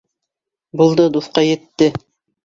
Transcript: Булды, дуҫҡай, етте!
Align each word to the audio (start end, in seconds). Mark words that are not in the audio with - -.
Булды, 0.81 1.05
дуҫҡай, 1.17 1.49
етте! 1.51 1.91